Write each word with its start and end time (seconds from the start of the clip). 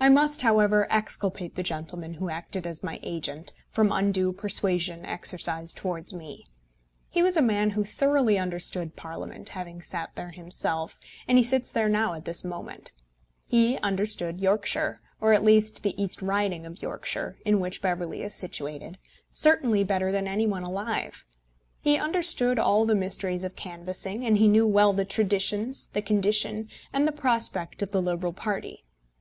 I 0.00 0.10
must, 0.10 0.42
however, 0.42 0.86
exculpate 0.90 1.54
the 1.54 1.62
gentleman 1.62 2.14
who 2.14 2.28
acted 2.28 2.66
as 2.66 2.82
my 2.82 3.00
agent, 3.02 3.54
from 3.70 3.90
undue 3.90 4.34
persuasion 4.34 5.06
exercised 5.06 5.78
towards 5.78 6.12
me. 6.12 6.44
He 7.08 7.22
was 7.22 7.38
a 7.38 7.40
man 7.40 7.70
who 7.70 7.84
thoroughly 7.84 8.36
understood 8.38 8.96
Parliament, 8.96 9.50
having 9.50 9.80
sat 9.80 10.10
there 10.14 10.28
himself, 10.32 11.00
and 11.26 11.38
he 11.38 11.44
sits 11.44 11.72
there 11.72 11.88
now 11.88 12.12
at 12.12 12.26
this 12.26 12.44
moment. 12.44 12.92
He 13.46 13.78
understood 13.78 14.42
Yorkshire, 14.42 15.00
or 15.22 15.32
at 15.32 15.42
least 15.42 15.82
the 15.82 16.00
East 16.02 16.20
Riding 16.20 16.66
of 16.66 16.82
Yorkshire, 16.82 17.38
in 17.46 17.58
which 17.58 17.80
Beverley 17.80 18.20
is 18.22 18.34
situated, 18.34 18.98
certainly 19.32 19.84
better 19.84 20.12
than 20.12 20.28
any 20.28 20.46
one 20.46 20.64
alive. 20.64 21.24
He 21.80 21.96
understood 21.96 22.58
all 22.58 22.84
the 22.84 22.94
mysteries 22.94 23.42
of 23.44 23.56
canvassing, 23.56 24.22
and 24.26 24.36
he 24.36 24.48
knew 24.48 24.66
well 24.66 24.92
the 24.92 25.06
traditions, 25.06 25.86
the 25.94 26.02
condition, 26.02 26.68
and 26.92 27.08
the 27.08 27.12
prospect 27.12 27.80
of 27.80 27.90
the 27.92 28.02
Liberal 28.02 28.34
party. 28.34 28.82